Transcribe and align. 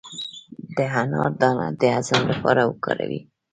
د 0.75 0.77
انار 1.01 1.31
دانه 1.41 1.67
د 1.79 1.81
هضم 1.95 2.21
لپاره 2.31 2.61
وکاروئ 2.69 3.19